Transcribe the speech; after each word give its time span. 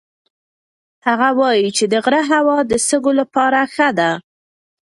هغه 1.05 1.29
وایي 1.39 1.67
چې 1.77 1.85
د 1.91 1.93
غره 2.03 2.21
هوا 2.31 2.57
د 2.71 2.73
سږو 2.87 3.11
لپاره 3.21 3.59
ښه 3.73 3.89
ده. 3.99 4.11